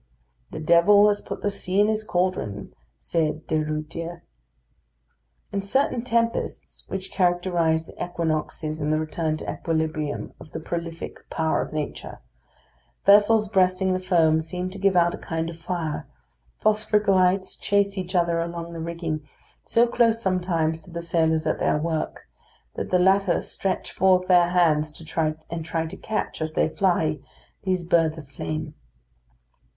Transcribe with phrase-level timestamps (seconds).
[0.49, 4.23] "The devil has put the sea in his cauldron," said De Ruyter.
[5.53, 11.29] In certain tempests, which characterise the equinoxes and the return to equilibrium of the prolific
[11.29, 12.17] power of nature,
[13.05, 16.07] vessels breasting the foam seem to give out a kind of fire,
[16.57, 19.21] phosphoric lights chase each other along the rigging,
[19.65, 22.21] so close sometimes to the sailors at their work
[22.73, 24.99] that the latter stretch forth their hands
[25.51, 27.19] and try to catch, as they fly,
[27.65, 28.73] these birds of flame.